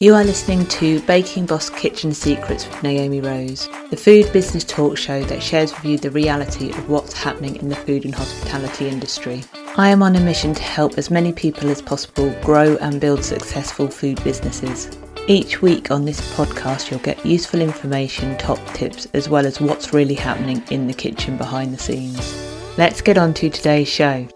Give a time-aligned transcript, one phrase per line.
[0.00, 4.96] You are listening to Baking Boss Kitchen Secrets with Naomi Rose, the food business talk
[4.96, 8.86] show that shares with you the reality of what's happening in the food and hospitality
[8.86, 9.42] industry.
[9.76, 13.24] I am on a mission to help as many people as possible grow and build
[13.24, 14.96] successful food businesses.
[15.26, 19.92] Each week on this podcast, you'll get useful information, top tips, as well as what's
[19.92, 22.36] really happening in the kitchen behind the scenes.
[22.78, 24.28] Let's get on to today's show.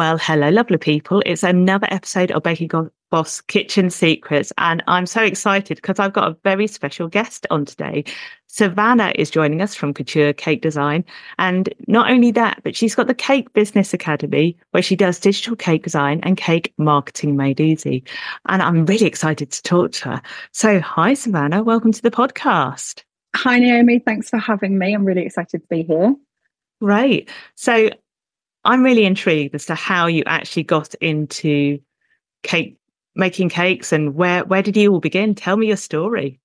[0.00, 1.22] Well, hello, lovely people.
[1.26, 2.70] It's another episode of Baking
[3.10, 7.66] Boss Kitchen Secrets, and I'm so excited because I've got a very special guest on
[7.66, 8.04] today.
[8.46, 11.04] Savanna is joining us from Couture Cake Design,
[11.38, 15.54] and not only that, but she's got the Cake Business Academy where she does digital
[15.54, 18.02] cake design and cake marketing made easy.
[18.48, 20.22] And I'm really excited to talk to her.
[20.52, 21.62] So, hi, Savanna.
[21.62, 23.02] Welcome to the podcast.
[23.36, 23.98] Hi, Naomi.
[23.98, 24.94] Thanks for having me.
[24.94, 26.14] I'm really excited to be here.
[26.80, 27.28] Great.
[27.54, 27.90] So,
[28.64, 31.78] I'm really intrigued as to how you actually got into
[32.42, 32.76] cake
[33.14, 35.34] making cakes and where where did you all begin?
[35.34, 36.40] Tell me your story.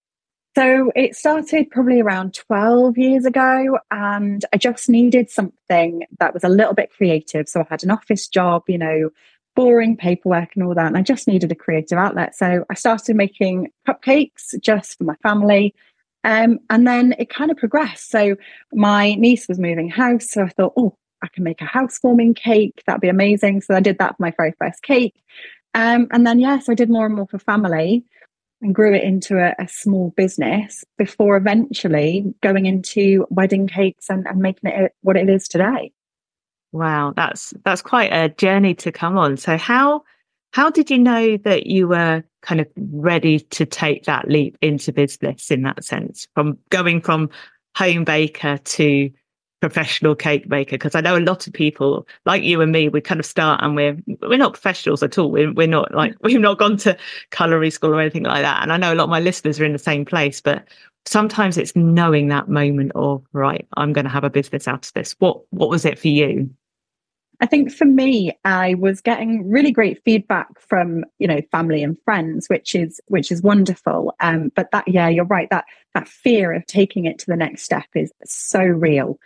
[0.55, 6.45] So it started probably around 12 years ago, and I just needed something that was
[6.45, 7.49] a little bit creative.
[7.49, 9.09] So I had an office job, you know,
[9.53, 12.35] boring paperwork and all that, and I just needed a creative outlet.
[12.35, 15.75] So I started making cupcakes just for my family.
[16.23, 18.09] Um, and then it kind of progressed.
[18.09, 18.35] So
[18.73, 20.31] my niece was moving house.
[20.31, 22.83] So I thought, oh, I can make a housewarming cake.
[22.85, 23.61] That'd be amazing.
[23.61, 25.15] So I did that for my very first cake.
[25.73, 28.05] Um, and then, yes, yeah, so I did more and more for family
[28.61, 34.25] and grew it into a, a, small business before eventually going into wedding cakes and,
[34.27, 35.91] and making it what it is today.
[36.71, 39.37] Wow, that's that's quite a journey to come on.
[39.37, 40.03] So how
[40.51, 44.93] how did you know that you were kind of ready to take that leap into
[44.93, 47.29] business in that sense from going from
[47.75, 49.09] home baker to
[49.65, 53.01] professional cake maker because I know a lot of people like you and me we
[53.01, 56.39] kind of start and we're we're not professionals at all we're, we're not like we've
[56.39, 56.95] not gone to
[57.31, 59.65] culinary school or anything like that and I know a lot of my listeners are
[59.65, 60.67] in the same place but
[61.07, 64.93] sometimes it's knowing that moment of right I'm going to have a business out of
[64.93, 66.51] this what what was it for you
[67.41, 71.97] I think for me, I was getting really great feedback from you know family and
[72.05, 74.13] friends, which is which is wonderful.
[74.19, 75.49] Um, but that yeah, you're right.
[75.49, 79.19] That that fear of taking it to the next step is so real.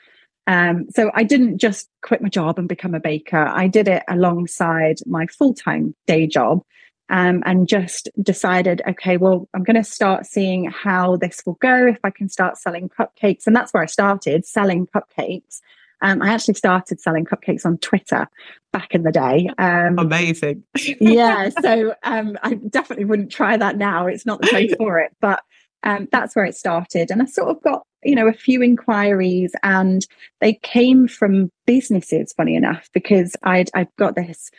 [0.49, 3.37] Um, so I didn't just quit my job and become a baker.
[3.37, 6.63] I did it alongside my full time day job
[7.09, 11.85] um, and just decided, okay, well, I'm going to start seeing how this will go
[11.85, 13.45] if I can start selling cupcakes.
[13.45, 15.59] And that's where I started selling cupcakes.
[16.01, 18.27] Um, I actually started selling cupcakes on Twitter
[18.73, 19.51] back in the day.
[19.59, 20.63] Um, Amazing.
[20.99, 21.49] yeah.
[21.61, 24.07] So um, I definitely wouldn't try that now.
[24.07, 25.15] It's not the place for it.
[25.21, 25.43] But
[25.83, 27.11] um, that's where it started.
[27.11, 30.05] And I sort of got, you know, a few inquiries and
[30.41, 34.51] they came from businesses, funny enough, because I'd, I'd got this,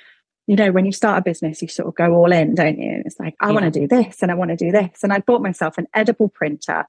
[0.47, 2.91] you know, when you start a business, you sort of go all in, don't you?
[2.91, 3.53] And it's like, I yeah.
[3.53, 5.03] want to do this and I want to do this.
[5.03, 6.87] And I bought myself an edible printer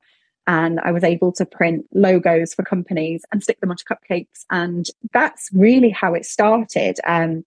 [0.47, 4.45] and I was able to print logos for companies and stick them onto cupcakes.
[4.49, 6.99] And that's really how it started.
[7.05, 7.45] Um,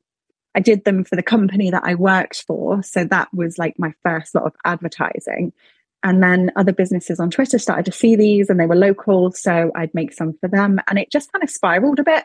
[0.55, 2.83] I did them for the company that I worked for.
[2.83, 5.53] So that was like my first lot of advertising.
[6.04, 9.32] And then other businesses on Twitter started to see these and they were local.
[9.32, 10.78] So I'd make some for them.
[10.87, 12.25] And it just kind of spiraled a bit.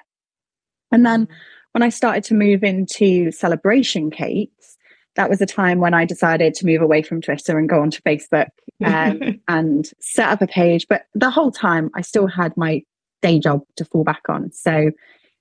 [0.92, 1.30] And then
[1.72, 4.78] when I started to move into celebration cakes,
[5.16, 8.02] that was a time when I decided to move away from Twitter and go onto
[8.02, 8.50] Facebook
[8.86, 10.86] um, and set up a page.
[10.90, 12.84] But the whole time, I still had my
[13.22, 14.52] day job to fall back on.
[14.52, 14.92] So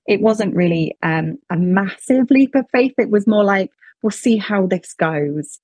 [0.07, 2.93] it wasn't really um, a massive leap of faith.
[2.97, 3.69] It was more like,
[4.01, 5.59] we'll see how this goes.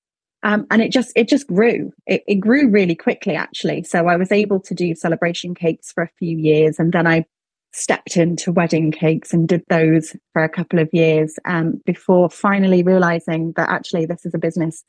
[0.45, 1.91] Um, and it just it just grew.
[2.05, 3.81] It, it, grew really quickly actually.
[3.83, 7.25] So i was able to do celebration cakes for a few years and then i
[7.73, 12.83] stepped into wedding cakes and did those for a couple of years um, before finally
[12.83, 14.85] realizing that actually this is a business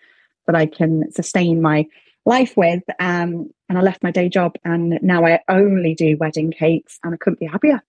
[0.46, 1.86] that i can sustain my
[2.26, 2.82] life with.
[3.00, 7.14] Um, and i left my day job and now i only do wedding cakes and
[7.14, 7.82] i couldn't be happier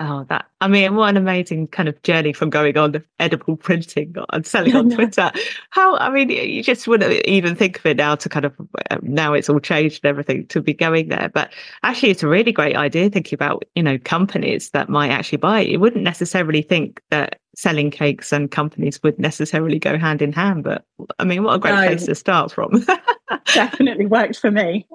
[0.00, 4.14] Oh, that I mean, what an amazing kind of journey from going on edible printing
[4.32, 5.32] and selling on Twitter.
[5.70, 8.54] How I mean, you just wouldn't even think of it now to kind of
[8.90, 11.28] uh, now it's all changed and everything to be going there.
[11.34, 11.52] But
[11.82, 15.62] actually, it's a really great idea thinking about you know companies that might actually buy
[15.62, 15.68] it.
[15.68, 20.62] You wouldn't necessarily think that selling cakes and companies would necessarily go hand in hand.
[20.62, 20.84] But
[21.18, 22.86] I mean, what a great no, place to start from.
[23.52, 24.86] definitely worked for me.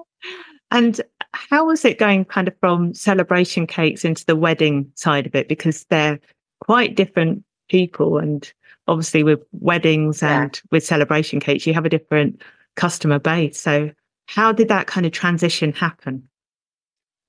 [0.70, 1.00] And
[1.34, 5.48] how was it going kind of from celebration cakes into the wedding side of it?
[5.48, 6.18] Because they're
[6.60, 8.18] quite different people.
[8.18, 8.50] And
[8.88, 10.42] obviously, with weddings yeah.
[10.42, 12.40] and with celebration cakes, you have a different
[12.76, 13.60] customer base.
[13.60, 13.90] So,
[14.26, 16.28] how did that kind of transition happen?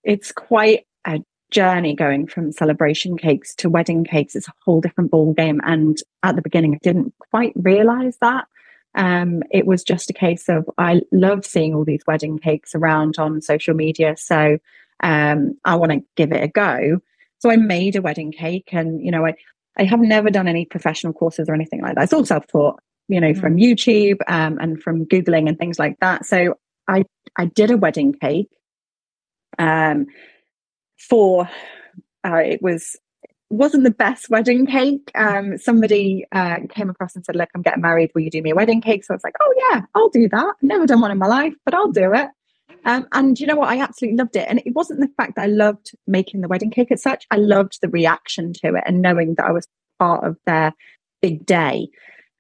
[0.04, 1.20] It's quite a
[1.52, 5.62] journey going from celebration cakes to wedding cakes It's a whole different ball game.
[5.66, 8.46] And at the beginning, I didn't quite realize that.
[8.96, 13.18] Um, it was just a case of I love seeing all these wedding cakes around
[13.18, 14.16] on social media.
[14.18, 14.58] So
[15.04, 17.00] um, I want to give it a go.
[17.40, 19.36] So I made a wedding cake and, you know, I,
[19.78, 22.06] I have never done any professional courses or anything like that.
[22.06, 23.40] It's all self-taught, you know, mm.
[23.40, 26.26] from YouTube um, and from Googling and things like that.
[26.26, 26.58] So
[26.88, 27.04] I,
[27.38, 28.50] I did a wedding cake
[29.60, 30.06] um,
[30.98, 31.50] for,
[32.26, 32.96] uh, it was,
[33.50, 35.12] wasn't the best wedding cake.
[35.16, 38.12] Um, somebody uh, came across and said, look, I'm getting married.
[38.14, 39.04] Will you do me a wedding cake?
[39.04, 40.56] So I was like, oh yeah, I'll do that.
[40.56, 42.30] I've never done one in my life, but I'll do it.
[42.86, 43.70] Um, and you know what?
[43.70, 44.48] I absolutely loved it.
[44.48, 47.26] And it wasn't the fact that I loved making the wedding cake as such.
[47.32, 49.68] I loved the reaction to it and knowing that I was
[50.00, 50.74] part of their
[51.22, 51.90] big day.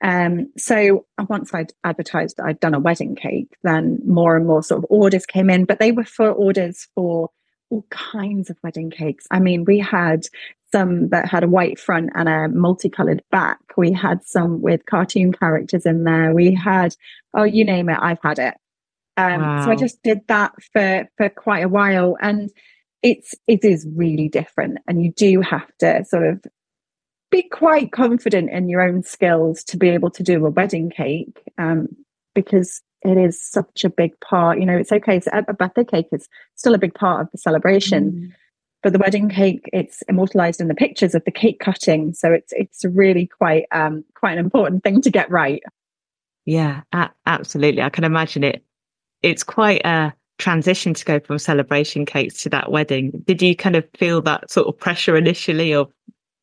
[0.03, 4.61] Um, so once I'd advertised that I'd done a wedding cake, then more and more
[4.61, 7.29] sort of orders came in, but they were for orders for
[7.71, 9.25] all kinds of wedding cakes.
[9.31, 10.27] I mean, we had
[10.75, 13.59] some that had a white front and a multicolored back.
[13.77, 16.33] We had some with cartoon characters in there.
[16.33, 16.93] We had,
[17.33, 18.55] oh, you name it, I've had it.
[19.15, 19.63] Um, wow.
[19.63, 22.49] So I just did that for for quite a while, and
[23.01, 26.43] it's it is really different, and you do have to sort of
[27.31, 31.41] be quite confident in your own skills to be able to do a wedding cake,
[31.57, 31.87] um,
[32.33, 34.59] because it is such a big part.
[34.59, 35.21] You know, it's okay.
[35.21, 38.11] So a birthday cake is still a big part of the celebration.
[38.11, 38.31] Mm.
[38.85, 42.53] But the wedding cake, it's immortalized in the pictures of the cake cutting, so it's
[42.53, 45.63] it's really quite um, quite an important thing to get right.
[46.45, 47.81] Yeah, a- absolutely.
[47.81, 48.63] I can imagine it
[49.23, 53.23] it's quite a transition to go from celebration cakes to that wedding.
[53.25, 55.91] Did you kind of feel that sort of pressure initially of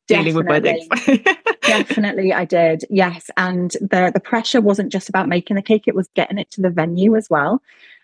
[0.09, 0.89] dealing with weddings?
[1.62, 2.85] Definitely, I did.
[2.91, 6.50] Yes, and the the pressure wasn't just about making the cake; it was getting it
[6.50, 7.62] to the venue as well.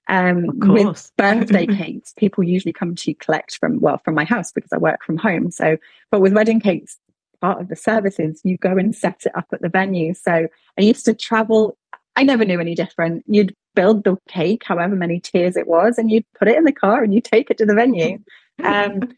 [0.08, 4.72] Um, with birthday cakes, people usually come to collect from well from my house because
[4.72, 5.50] I work from home.
[5.50, 5.76] So,
[6.10, 6.98] but with wedding cakes,
[7.40, 10.14] part of the services you go and set it up at the venue.
[10.14, 11.76] So I used to travel.
[12.16, 13.24] I never knew any different.
[13.26, 16.72] You'd build the cake, however many tiers it was, and you'd put it in the
[16.72, 18.18] car and you take it to the venue.
[18.64, 19.14] Um,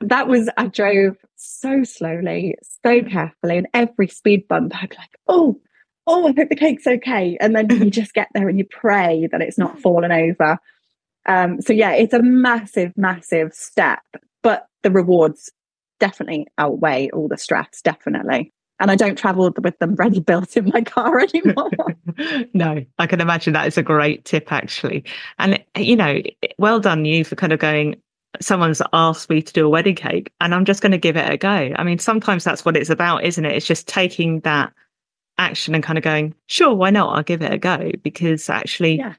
[0.00, 2.54] that was, I drove so slowly,
[2.84, 5.60] so carefully, and every speed bump, I'd be like, oh,
[6.06, 7.36] oh, I hope the cake's okay.
[7.40, 10.58] And then you just get there and you pray that it's not fallen over.
[11.26, 14.02] Um, so, yeah, it's a massive, massive step,
[14.42, 15.50] but the rewards
[15.98, 20.70] definitely outweigh all the stress, definitely and I don't travel with them ready built in
[20.72, 21.70] my car anymore.
[22.54, 25.04] no, I can imagine that is a great tip actually.
[25.38, 26.20] And you know,
[26.58, 27.96] well done you for kind of going
[28.40, 31.30] someone's asked me to do a wedding cake and I'm just going to give it
[31.30, 31.72] a go.
[31.76, 33.52] I mean, sometimes that's what it's about, isn't it?
[33.52, 34.74] It's just taking that
[35.38, 37.16] action and kind of going, sure, why not?
[37.16, 39.14] I'll give it a go because actually yeah.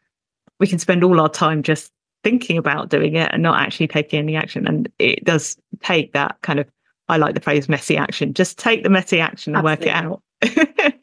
[0.59, 1.91] we can spend all our time just
[2.23, 4.67] thinking about doing it and not actually taking any action.
[4.67, 6.67] And it does take that kind of
[7.09, 8.33] I like the phrase messy action.
[8.33, 9.87] Just take the messy action and Absolutely.
[9.87, 10.21] work it out.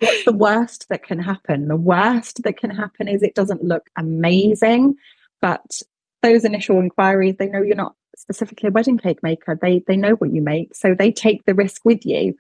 [0.00, 1.68] What's the worst that can happen?
[1.68, 4.96] The worst that can happen is it doesn't look amazing,
[5.40, 5.80] but
[6.22, 9.58] those initial inquiries, they know you're not specifically a wedding cake maker.
[9.60, 12.36] They they know what you make, so they take the risk with you.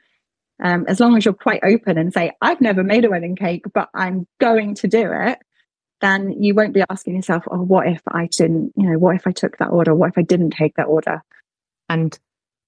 [0.62, 3.64] Um, as long as you're quite open and say, "I've never made a wedding cake,
[3.72, 5.38] but I'm going to do it,"
[6.00, 8.72] then you won't be asking yourself, "Oh, what if I didn't?
[8.76, 9.94] You know, what if I took that order?
[9.94, 11.22] What if I didn't take that order?"
[11.88, 12.18] And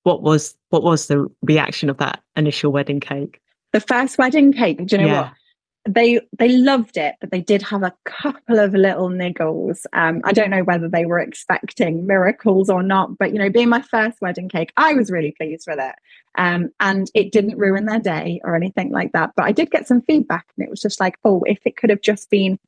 [0.02, 3.40] what was what was the reaction of that initial wedding cake?
[3.72, 5.20] The first wedding cake, do you know yeah.
[5.22, 5.32] what?
[5.86, 9.84] They they loved it, but they did have a couple of little niggles.
[9.92, 13.68] Um, I don't know whether they were expecting miracles or not, but you know, being
[13.68, 15.94] my first wedding cake, I was really pleased with it.
[16.38, 19.32] Um, and it didn't ruin their day or anything like that.
[19.36, 21.90] But I did get some feedback, and it was just like, oh, if it could
[21.90, 22.58] have just been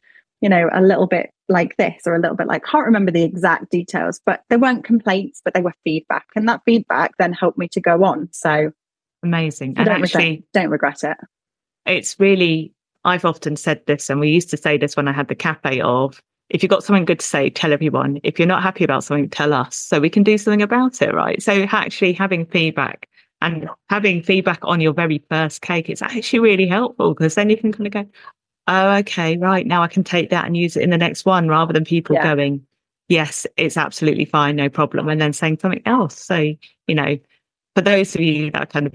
[0.41, 3.25] you know, a little bit like this or a little bit like, can't remember the
[3.25, 6.27] exact details, but there weren't complaints, but they were feedback.
[6.37, 8.29] And that feedback then helped me to go on.
[8.33, 8.71] So
[9.23, 9.75] amazing.
[9.77, 11.17] And don't actually, regret, don't regret it.
[11.87, 12.73] It's really,
[13.05, 15.81] I've often said this, and we used to say this when I had the cafe
[15.81, 18.21] of, if you've got something good to say, tell everyone.
[18.23, 21.15] If you're not happy about something, tell us so we can do something about it,
[21.15, 21.43] right?
[21.43, 23.09] So actually having feedback
[23.41, 27.57] and having feedback on your very first cake, it's actually really helpful because then you
[27.57, 28.07] can kind of go,
[28.67, 29.67] oh, okay, right.
[29.67, 32.15] Now I can take that and use it in the next one rather than people
[32.15, 32.35] yeah.
[32.35, 32.67] going,
[33.09, 35.09] yes, it's absolutely fine, no problem.
[35.09, 36.19] And then saying something else.
[36.19, 36.55] So,
[36.87, 37.19] you know,
[37.75, 38.95] for those of you that are kind of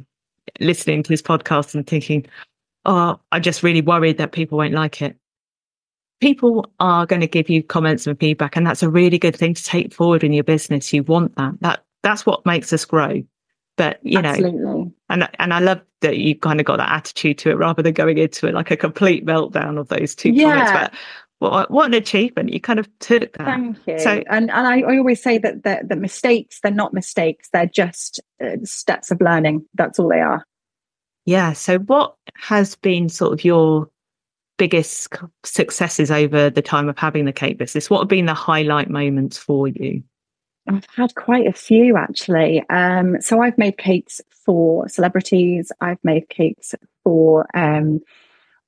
[0.59, 2.25] listening to this podcast and thinking,
[2.85, 5.17] oh, I'm just really worried that people won't like it.
[6.21, 9.53] People are going to give you comments and feedback, and that's a really good thing
[9.53, 10.93] to take forward in your business.
[10.93, 11.53] You want that.
[11.61, 13.23] That that's what makes us grow.
[13.75, 14.59] But you Absolutely.
[14.59, 17.81] know, and and I love that you kind of got that attitude to it rather
[17.81, 20.65] than going into it like a complete meltdown of those two yeah.
[20.65, 20.71] comments.
[20.71, 22.53] But what, what an achievement.
[22.53, 23.45] You kind of took that.
[23.45, 23.99] Thank you.
[23.99, 27.49] So, and, and I, I always say that the, the mistakes, they're not mistakes.
[27.51, 29.65] They're just uh, steps of learning.
[29.73, 30.45] That's all they are.
[31.25, 31.53] Yeah.
[31.53, 33.89] So what has been sort of your
[34.57, 35.13] biggest
[35.43, 37.89] successes over the time of having the cake business?
[37.89, 40.03] What have been the highlight moments for you?
[40.67, 42.63] I've had quite a few actually.
[42.69, 45.71] Um, so I've made cakes for celebrities.
[45.81, 47.99] I've made cakes for um,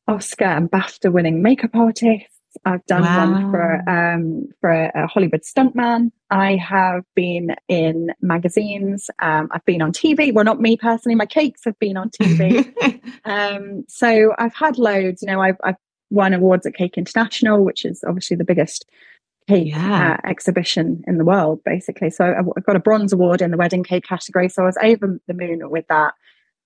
[0.08, 2.35] Oscar and BAFTA winning makeup artists.
[2.66, 3.32] I've done wow.
[3.32, 6.12] one for um, for a, Hollywood stuntman.
[6.30, 9.10] I have been in magazines.
[9.20, 10.34] Um, I've been on TV.
[10.34, 11.16] Well, not me personally.
[11.16, 13.02] My cakes have been on TV.
[13.26, 15.22] um, so I've had loads.
[15.22, 15.76] You know, I've, I've
[16.10, 18.86] won awards at Cake International, which is obviously the biggest
[19.48, 20.18] cake yeah.
[20.24, 22.10] uh, exhibition in the world, basically.
[22.10, 24.50] So I've got a bronze award in the wedding cake category.
[24.50, 26.14] So I was over the moon with that.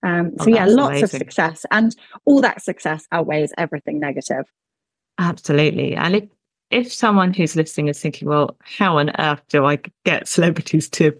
[0.01, 1.03] Um, oh, so oh, yeah, lots amazing.
[1.03, 4.45] of success, and all that success outweighs everything negative.
[5.19, 6.23] Absolutely, and if
[6.71, 11.19] if someone who's listening is thinking, well, how on earth do I get celebrities to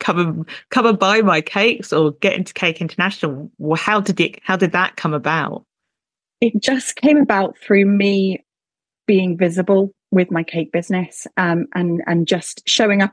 [0.00, 3.50] come and come and buy my cakes or get into Cake International?
[3.58, 4.40] Well, how did it?
[4.42, 5.64] How did that come about?
[6.40, 8.44] It just came about through me
[9.06, 13.12] being visible with my cake business um, and and just showing up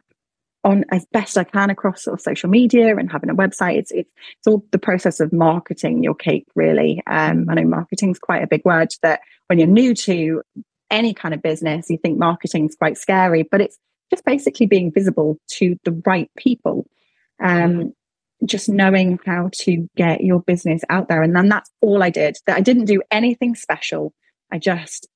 [0.63, 3.77] on as best I can across sort of social media and having a website.
[3.77, 7.01] It's it's, it's all the process of marketing your cake, really.
[7.07, 10.41] Um, I know marketing is quite a big word that when you're new to
[10.89, 13.77] any kind of business, you think marketing is quite scary, but it's
[14.11, 16.87] just basically being visible to the right people.
[17.41, 17.93] Um,
[18.45, 21.23] just knowing how to get your business out there.
[21.23, 22.37] And then that's all I did.
[22.45, 24.13] That I didn't do anything special.
[24.51, 25.07] I just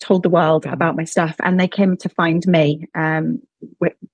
[0.00, 3.40] told the world about my stuff and they came to find me um,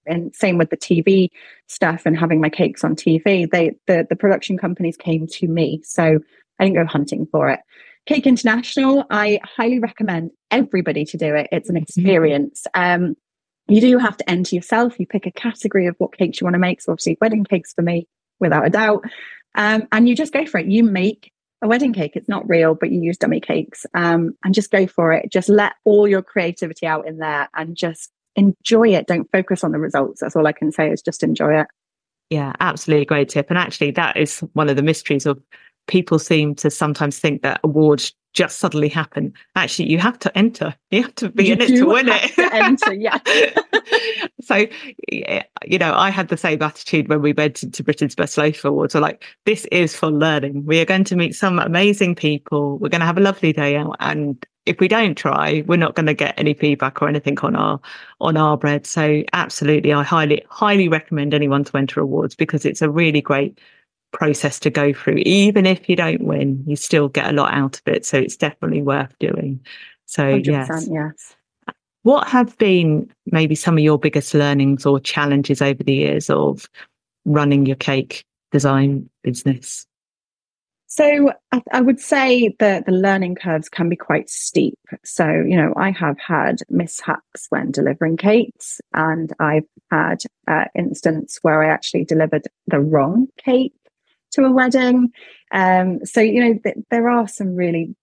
[0.07, 1.29] and same with the tv
[1.67, 5.81] stuff and having my cakes on tv they the, the production companies came to me
[5.85, 6.19] so
[6.59, 7.61] i didn't go hunting for it.
[8.07, 11.49] Cake international i highly recommend everybody to do it.
[11.53, 11.83] It's an mm-hmm.
[11.83, 12.67] experience.
[12.75, 13.17] Um,
[13.69, 14.99] you do have to enter yourself.
[14.99, 16.81] You pick a category of what cakes you want to make.
[16.81, 18.09] So obviously wedding cakes for me
[18.41, 19.05] without a doubt.
[19.55, 20.67] Um, and you just go for it.
[20.67, 22.13] You make a wedding cake.
[22.15, 23.87] It's not real, but you use dummy cakes.
[23.95, 25.31] Um, and just go for it.
[25.31, 29.07] Just let all your creativity out in there and just enjoy it.
[29.07, 30.21] Don't focus on the results.
[30.21, 31.67] That's all I can say is just enjoy it.
[32.31, 33.51] Yeah, absolutely great tip.
[33.51, 35.41] And actually, that is one of the mysteries of
[35.89, 39.33] people seem to sometimes think that awards just suddenly happen.
[39.57, 40.75] Actually, you have to enter.
[40.91, 42.33] You have to be you in it to win it.
[42.35, 43.19] To enter, yeah.
[44.41, 44.67] so,
[45.11, 48.95] you know, I had the same attitude when we went into Britain's Best Loaf Awards.
[48.95, 50.65] We're like, this is for learning.
[50.65, 52.79] We are going to meet some amazing people.
[52.79, 55.95] We're going to have a lovely day out, and if we don't try, we're not
[55.95, 57.81] going to get any feedback or anything on our
[58.21, 58.87] on our bread.
[58.87, 63.59] So, absolutely, I highly highly recommend anyone to enter awards because it's a really great
[64.13, 65.23] process to go through.
[65.25, 68.05] Even if you don't win, you still get a lot out of it.
[68.05, 69.61] So it's definitely worth doing.
[70.07, 70.89] So yes.
[70.91, 71.37] yes.
[72.03, 76.69] What have been maybe some of your biggest learnings or challenges over the years of
[77.25, 79.87] running your cake design business?
[80.93, 84.77] So I, I, would say that the learning curves can be quite steep.
[85.05, 91.39] So, you know, I have had mishaps when delivering cakes and I've had uh, instance
[91.43, 93.73] where I actually delivered the wrong cake
[94.33, 95.13] to a wedding.
[95.53, 97.95] Um, so, you know, th- there are some really,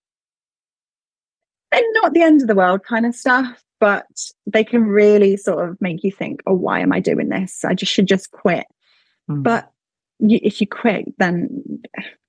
[1.73, 4.07] they're not the end of the world kind of stuff, but
[4.45, 7.65] they can really sort of make you think, oh, why am I doing this?
[7.65, 8.65] I just should just quit.
[9.29, 9.43] Mm.
[9.43, 9.69] But
[10.19, 11.81] you, if you quit, then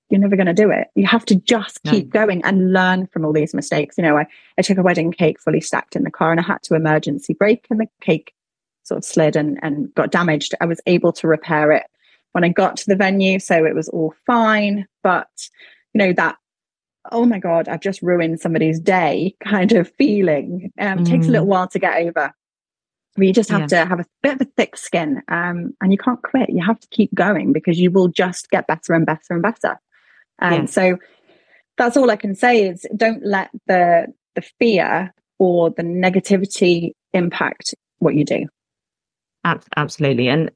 [0.09, 0.87] you're never going to do it.
[0.95, 2.25] You have to just keep no.
[2.25, 3.97] going and learn from all these mistakes.
[3.97, 4.25] You know, I,
[4.57, 7.33] I took a wedding cake fully stacked in the car and I had to emergency
[7.33, 8.33] brake and the cake
[8.83, 10.55] sort of slid and, and got damaged.
[10.59, 11.85] I was able to repair it
[12.31, 13.39] when I got to the venue.
[13.39, 14.87] So it was all fine.
[15.03, 15.29] But,
[15.93, 16.37] you know, that,
[17.11, 21.05] oh my God, I've just ruined somebody's day kind of feeling um, mm.
[21.05, 21.49] takes a little mm.
[21.49, 22.33] while to get over.
[23.17, 23.67] you just have yeah.
[23.67, 26.49] to have a bit of a thick skin um, and you can't quit.
[26.49, 29.79] You have to keep going because you will just get better and better and better.
[30.41, 30.65] And yeah.
[30.65, 30.97] so
[31.77, 37.73] that's all I can say is don't let the the fear or the negativity impact
[37.99, 38.45] what you do.
[39.75, 40.27] Absolutely.
[40.27, 40.51] And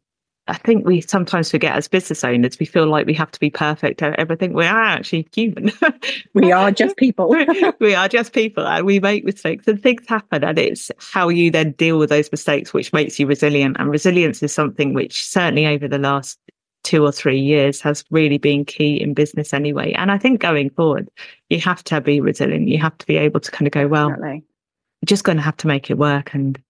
[0.47, 3.49] I think we sometimes forget as business owners, we feel like we have to be
[3.49, 4.53] perfect at everything.
[4.53, 5.71] We are actually human.
[6.33, 7.33] we are just people.
[7.79, 10.43] we are just people and we make mistakes and things happen.
[10.43, 13.77] And it's how you then deal with those mistakes, which makes you resilient.
[13.79, 16.37] And resilience is something which certainly over the last
[16.83, 19.93] two or three years has really been key in business anyway.
[19.93, 21.09] And I think going forward,
[21.49, 22.67] you have to be resilient.
[22.67, 24.15] You have to be able to kind of go, well,
[25.05, 26.33] just going to have to make it work.
[26.33, 26.61] And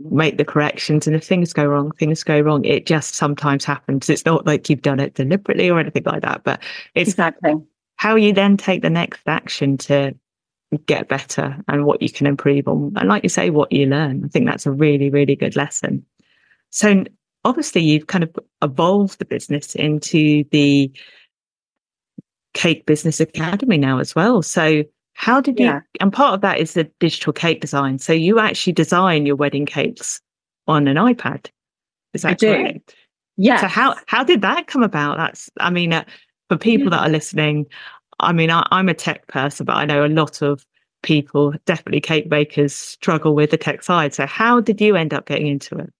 [0.00, 1.06] make the corrections.
[1.06, 2.64] And if things go wrong, things go wrong.
[2.64, 4.08] It just sometimes happens.
[4.08, 6.62] It's not like you've done it deliberately or anything like that, but
[6.94, 7.54] it's exactly
[7.96, 10.14] how you then take the next action to
[10.86, 12.92] get better and what you can improve on.
[12.96, 14.24] And like you say, what you learn.
[14.24, 16.04] I think that's a really, really good lesson.
[16.70, 17.04] So
[17.44, 20.90] obviously you've kind of evolved the business into the
[22.54, 24.42] cake business academy now as well.
[24.42, 24.84] So
[25.14, 27.98] how did you, and part of that is the digital cake design.
[27.98, 30.20] So you actually design your wedding cakes
[30.66, 31.50] on an iPad.
[32.14, 32.94] Is that I correct?
[33.36, 33.60] Yeah.
[33.60, 35.16] So how, how did that come about?
[35.16, 36.04] That's, I mean, uh,
[36.48, 36.98] for people yeah.
[36.98, 37.66] that are listening,
[38.20, 40.64] I mean, I, I'm a tech person, but I know a lot of
[41.02, 44.14] people, definitely cake bakers, struggle with the tech side.
[44.14, 45.92] So how did you end up getting into it?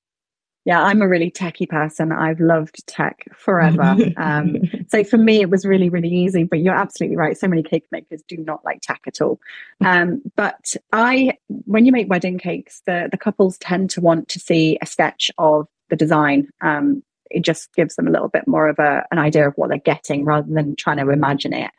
[0.64, 2.12] Yeah, I'm a really techie person.
[2.12, 3.96] I've loved tech forever.
[4.16, 6.44] um, so for me, it was really, really easy.
[6.44, 7.36] But you're absolutely right.
[7.36, 9.40] So many cake makers do not like tech at all.
[9.80, 14.38] Um, but I, when you make wedding cakes, the the couples tend to want to
[14.38, 16.48] see a sketch of the design.
[16.60, 19.68] Um, it just gives them a little bit more of a, an idea of what
[19.68, 21.70] they're getting rather than trying to imagine it.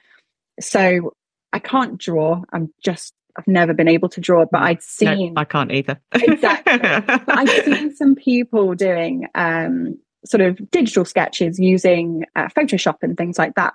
[0.59, 1.13] So
[1.53, 2.41] I can't draw.
[2.51, 5.33] I'm just I've never been able to draw, but I'd seen.
[5.33, 5.99] No, I can't either.
[6.13, 6.79] exactly.
[7.27, 13.37] I've seen some people doing um, sort of digital sketches using uh, Photoshop and things
[13.37, 13.73] like that.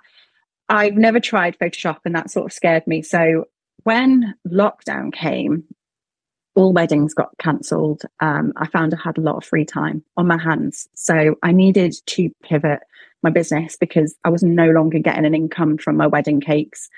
[0.68, 3.02] I've never tried Photoshop, and that sort of scared me.
[3.02, 3.46] So
[3.84, 5.64] when lockdown came,
[6.54, 8.02] all weddings got cancelled.
[8.20, 10.88] Um, I found I had a lot of free time on my hands.
[10.94, 12.80] So I needed to pivot
[13.22, 16.88] my business because I was no longer getting an income from my wedding cakes.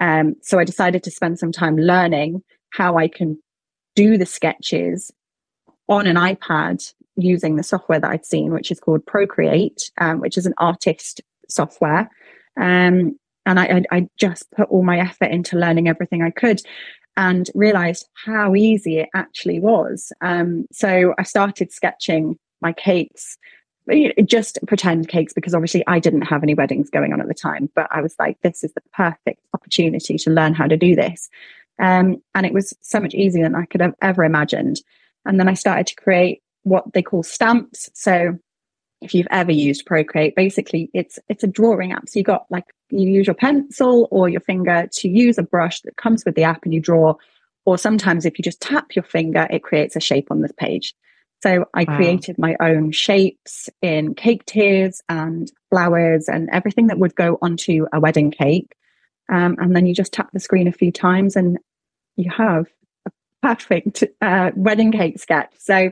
[0.00, 3.38] Um, so I decided to spend some time learning how I can
[3.94, 5.10] do the sketches
[5.88, 10.36] on an iPad using the software that I'd seen, which is called Procreate, um, which
[10.36, 12.10] is an artist software.
[12.60, 16.62] Um, and I, I, I, just put all my effort into learning everything I could
[17.16, 20.12] and realized how easy it actually was.
[20.20, 23.36] Um, so I started sketching my cakes
[24.24, 27.68] just pretend cakes because obviously I didn't have any weddings going on at the time,
[27.74, 31.28] but I was like, this is the perfect opportunity to learn how to do this.
[31.78, 34.80] Um, and it was so much easier than I could have ever imagined.
[35.26, 37.90] And then I started to create what they call stamps.
[37.94, 38.38] So
[39.00, 42.08] if you've ever used Procreate, basically it's it's a drawing app.
[42.08, 45.82] So you got like you use your pencil or your finger to use a brush
[45.82, 47.14] that comes with the app and you draw.
[47.66, 50.94] Or sometimes if you just tap your finger, it creates a shape on this page.
[51.44, 51.96] So I wow.
[51.96, 57.84] created my own shapes in cake tiers and flowers and everything that would go onto
[57.92, 58.74] a wedding cake.
[59.30, 61.58] Um, and then you just tap the screen a few times and
[62.16, 62.64] you have
[63.04, 63.10] a
[63.42, 65.52] perfect uh, wedding cake sketch.
[65.58, 65.90] So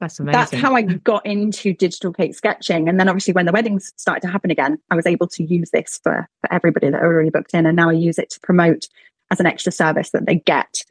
[0.00, 0.32] that's amazing.
[0.38, 2.86] That's how I got into digital cake sketching.
[2.86, 5.70] And then obviously when the weddings started to happen again, I was able to use
[5.70, 7.64] this for, for everybody that already booked in.
[7.64, 8.86] And now I use it to promote
[9.30, 10.84] as an extra service that they get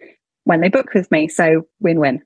[0.46, 1.28] when they book with me.
[1.28, 2.24] So win-win.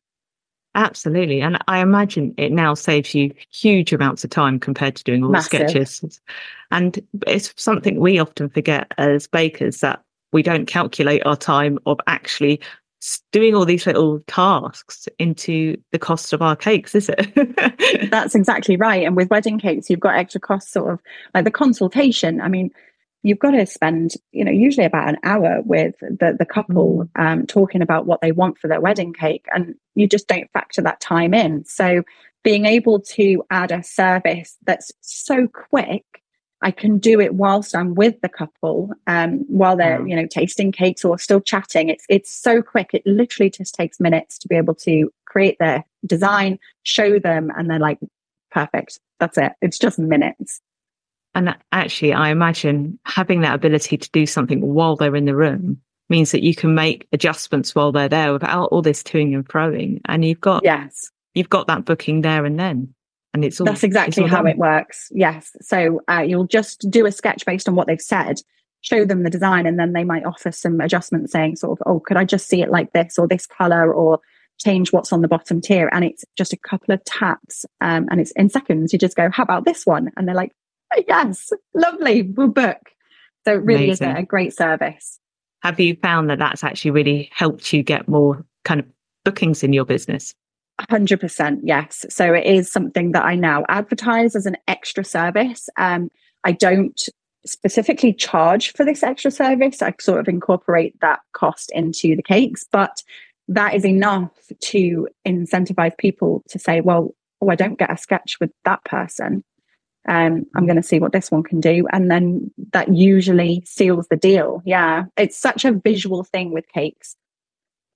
[0.76, 1.42] Absolutely.
[1.42, 5.30] And I imagine it now saves you huge amounts of time compared to doing all
[5.30, 5.52] Massive.
[5.52, 6.22] the sketches.
[6.72, 12.00] And it's something we often forget as bakers that we don't calculate our time of
[12.08, 12.60] actually
[13.32, 18.10] doing all these little tasks into the cost of our cakes, is it?
[18.12, 19.06] That's exactly right.
[19.06, 21.00] And with wedding cakes, you've got extra costs, sort of
[21.36, 22.42] like the consultation.
[22.42, 22.72] I mean,
[23.24, 27.22] you've got to spend, you know, usually about an hour with the, the couple mm.
[27.22, 29.46] um, talking about what they want for their wedding cake.
[29.54, 31.66] And you just don't factor that time in.
[31.66, 32.04] So
[32.44, 36.04] being able to add a service that's so quick,
[36.62, 40.72] I can do it whilst I'm with the couple, um, while they're, you know, tasting
[40.72, 41.90] cakes or still chatting.
[41.90, 42.92] It's it's so quick.
[42.94, 47.70] It literally just takes minutes to be able to create their design, show them, and
[47.70, 48.00] they're like,
[48.52, 49.00] perfect.
[49.20, 49.54] That's it.
[49.62, 50.62] It's just minutes.
[51.36, 55.82] And actually, I imagine having that ability to do something while they're in the room
[56.10, 60.00] means that you can make adjustments while they're there without all this toing and froing.
[60.06, 62.94] And you've got yes, you've got that booking there and then.
[63.34, 65.12] And it's all that's exactly all how it works.
[65.12, 65.56] Yes.
[65.62, 68.42] So uh, you'll just do a sketch based on what they've said,
[68.82, 72.00] show them the design, and then they might offer some adjustments saying, sort of, oh,
[72.00, 74.20] could I just see it like this or this color or
[74.60, 75.90] change what's on the bottom tier?
[75.92, 78.94] And it's just a couple of taps um, and it's in seconds.
[78.94, 80.12] You just go, how about this one?
[80.16, 80.52] And they're like,
[81.08, 82.80] yes, lovely, we'll book.
[83.46, 84.12] So it really Amazing.
[84.12, 85.20] is a great service.
[85.62, 88.86] Have you found that that's actually really helped you get more kind of
[89.24, 90.34] bookings in your business?
[90.90, 92.06] 100% yes.
[92.10, 95.70] So it is something that I now advertise as an extra service.
[95.78, 96.10] Um,
[96.44, 97.00] I don't
[97.46, 99.82] specifically charge for this extra service.
[99.82, 103.04] I sort of incorporate that cost into the cakes, but
[103.48, 108.38] that is enough to incentivize people to say, well, oh, I don't get a sketch
[108.40, 109.44] with that person
[110.08, 111.88] um, I'm going to see what this one can do.
[111.92, 114.62] And then that usually seals the deal.
[114.66, 115.06] Yeah.
[115.18, 117.16] It's such a visual thing with cakes.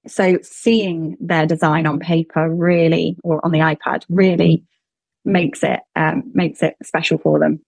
[0.08, 4.64] So seeing their design on paper really, or on the iPad, really
[5.26, 7.60] makes it, um, makes it special for them.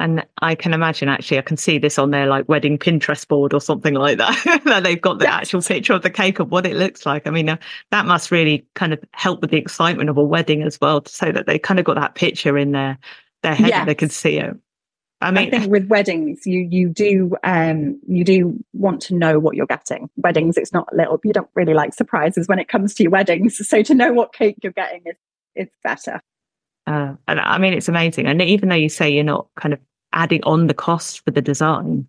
[0.00, 3.54] And I can imagine actually, I can see this on their like wedding Pinterest board
[3.54, 4.62] or something like that.
[4.64, 7.26] That they've got the actual picture of the cake of what it looks like.
[7.26, 7.56] I mean, uh,
[7.90, 11.30] that must really kind of help with the excitement of a wedding as well, so
[11.30, 12.98] that they kind of got that picture in their
[13.42, 13.80] their head yes.
[13.80, 14.56] and they can see it.
[15.20, 19.38] I mean, I think with weddings, you you do um you do want to know
[19.38, 20.10] what you're getting.
[20.16, 21.20] Weddings, it's not little.
[21.22, 23.60] You don't really like surprises when it comes to your weddings.
[23.72, 25.14] So to know what cake you're getting is
[25.54, 26.20] it's better.
[26.86, 28.26] Uh, and I mean, it's amazing.
[28.26, 29.78] And even though you say you're not kind of
[30.12, 32.06] adding on the cost for the design,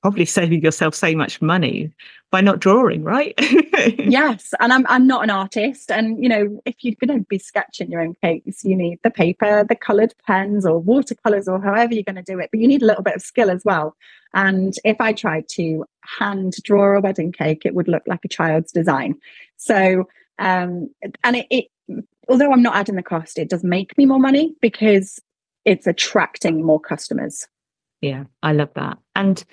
[0.00, 1.92] probably saving yourself so much money
[2.30, 3.34] by not drawing, right?
[3.98, 4.54] yes.
[4.58, 5.90] And I'm I'm not an artist.
[5.90, 9.64] And you know, if you're gonna be sketching your own cakes, you need the paper,
[9.68, 12.48] the coloured pens or watercolours or however you're gonna do it.
[12.50, 13.96] But you need a little bit of skill as well.
[14.34, 15.84] And if I tried to
[16.18, 19.16] hand draw a wedding cake, it would look like a child's design.
[19.56, 20.90] So um
[21.22, 21.66] and it, it
[22.28, 25.20] although I'm not adding the cost, it does make me more money because
[25.64, 27.46] it's attracting more customers.
[28.00, 28.98] Yeah, I love that.
[29.14, 29.44] And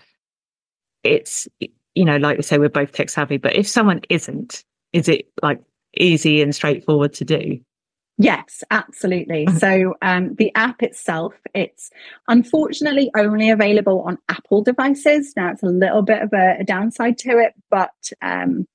[1.04, 1.48] it's,
[1.96, 5.30] you know, like we say, we're both tech savvy, but if someone isn't, is it
[5.42, 5.62] like
[5.98, 7.60] easy and straightforward to do?
[8.22, 9.48] Yes, absolutely.
[9.58, 11.90] so um, the app itself, it's
[12.28, 15.34] unfortunately only available on Apple devices.
[15.38, 18.66] Now it's a little bit of a, a downside to it, but um,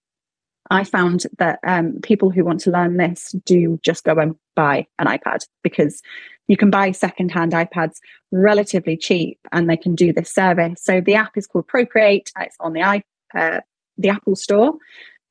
[0.70, 4.86] I found that um, people who want to learn this do just go and buy
[4.98, 6.00] an iPad because
[6.48, 7.96] you can buy secondhand iPads
[8.32, 10.82] relatively cheap and they can do this service.
[10.82, 12.30] So the app is called Procreate.
[12.38, 13.02] It's on the i
[13.34, 13.60] uh,
[13.98, 14.74] the Apple Store.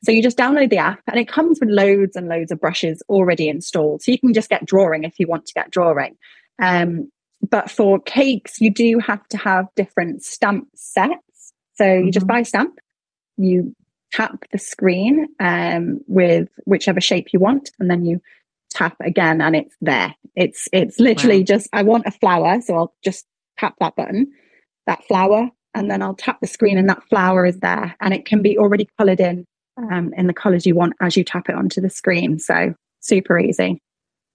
[0.03, 3.01] So you just download the app and it comes with loads and loads of brushes
[3.07, 4.01] already installed.
[4.01, 6.17] So you can just get drawing if you want to get drawing.
[6.61, 7.09] Um,
[7.49, 11.53] but for cakes, you do have to have different stamp sets.
[11.75, 12.09] So you mm-hmm.
[12.11, 12.79] just buy a stamp,
[13.37, 13.75] you
[14.13, 18.21] tap the screen um, with whichever shape you want, and then you
[18.69, 20.15] tap again, and it's there.
[20.35, 21.45] It's it's literally wow.
[21.45, 23.25] just I want a flower, so I'll just
[23.57, 24.31] tap that button,
[24.87, 28.25] that flower, and then I'll tap the screen, and that flower is there, and it
[28.25, 29.45] can be already coloured in
[29.77, 32.39] um, in the colours you want as you tap it onto the screen.
[32.39, 33.81] So super easy.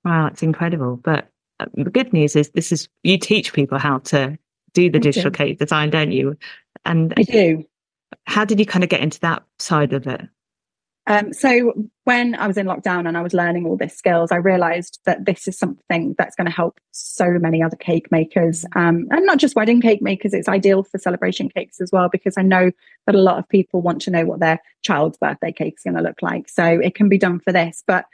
[0.04, 0.96] Wow, it's incredible.
[0.96, 1.28] But
[1.60, 4.38] uh, the good news is this is you teach people how to
[4.74, 5.36] do the I digital do.
[5.36, 6.36] cake design, don't you?
[6.84, 7.64] And I do
[8.24, 10.22] how did you kind of get into that side of it?
[11.08, 11.72] Um, so
[12.04, 15.24] when I was in lockdown and I was learning all these skills, I realized that
[15.24, 19.38] this is something that's going to help so many other cake makers, um, and not
[19.38, 20.34] just wedding cake makers.
[20.34, 22.70] It's ideal for celebration cakes as well because I know
[23.06, 25.96] that a lot of people want to know what their child's birthday cake is going
[25.96, 26.46] to look like.
[26.50, 28.04] So it can be done for this, but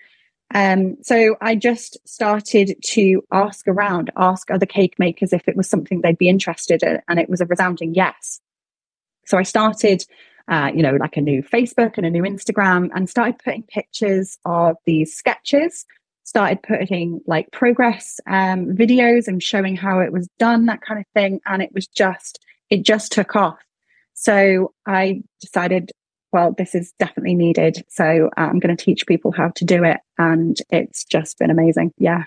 [0.54, 5.68] um, so I just started to ask around, ask other cake makers if it was
[5.68, 8.40] something they'd be interested in, and it was a resounding yes.
[9.26, 10.04] So I started,
[10.48, 14.38] uh, you know, like a new Facebook and a new Instagram and started putting pictures
[14.44, 15.84] of these sketches,
[16.24, 21.06] started putting like progress um, videos and showing how it was done, that kind of
[21.14, 21.40] thing.
[21.46, 22.38] And it was just,
[22.70, 23.58] it just took off.
[24.14, 25.90] So I decided,
[26.32, 27.84] well, this is definitely needed.
[27.88, 29.98] So uh, I'm going to teach people how to do it.
[30.18, 31.92] And it's just been amazing.
[31.98, 32.24] Yeah.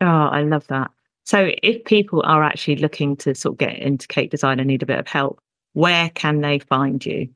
[0.00, 0.90] Oh, I love that.
[1.24, 4.82] So if people are actually looking to sort of get into cake design and need
[4.82, 5.40] a bit of help,
[5.76, 7.28] where can they find you?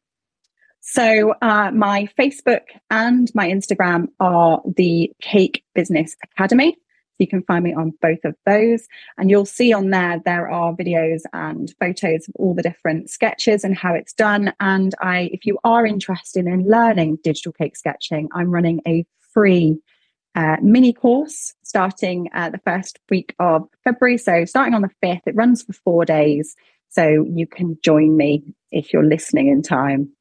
[0.81, 6.73] So, uh, my Facebook and my Instagram are the Cake Business Academy.
[6.73, 8.89] So you can find me on both of those.
[9.19, 13.63] And you'll see on there, there are videos and photos of all the different sketches
[13.63, 14.55] and how it's done.
[14.59, 19.83] And I, if you are interested in learning digital cake sketching, I'm running a free
[20.35, 24.17] uh, mini course starting uh, the first week of February.
[24.17, 26.57] So starting on the 5th, it runs for four days.
[26.91, 30.13] So you can join me if you're listening in time.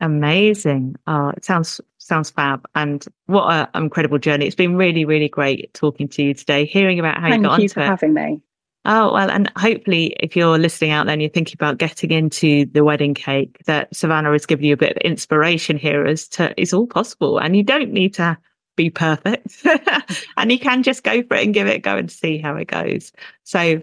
[0.00, 0.96] Amazing.
[1.06, 2.66] Oh, it sounds sounds fab.
[2.74, 4.46] And what an incredible journey.
[4.46, 7.62] It's been really, really great talking to you today, hearing about how Thank you got
[7.62, 7.86] you for it.
[7.86, 8.42] having me.
[8.86, 12.64] Oh, well, and hopefully if you're listening out there and you're thinking about getting into
[12.64, 16.54] the wedding cake, that Savanna has given you a bit of inspiration here as to
[16.56, 18.38] it's all possible and you don't need to
[18.76, 19.66] be perfect
[20.38, 22.56] and you can just go for it and give it a go and see how
[22.56, 23.12] it goes.
[23.44, 23.82] So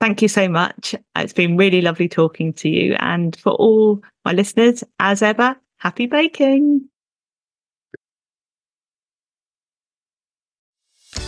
[0.00, 0.94] Thank you so much.
[1.16, 2.96] It's been really lovely talking to you.
[3.00, 6.88] And for all my listeners, as ever, happy baking.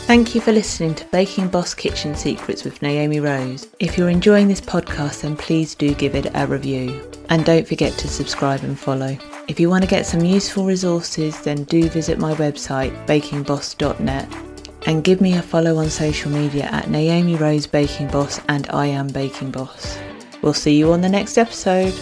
[0.09, 3.69] Thank you for listening to Baking Boss Kitchen Secrets with Naomi Rose.
[3.79, 7.11] If you're enjoying this podcast, then please do give it a review.
[7.29, 9.19] And don't forget to subscribe and follow.
[9.49, 14.48] If you want to get some useful resources, then do visit my website, bakingboss.net
[14.87, 18.87] and give me a follow on social media at Naomi Rose Baking Boss and I
[18.87, 19.99] Am Baking Boss.
[20.43, 21.95] We'll see you on the next episode.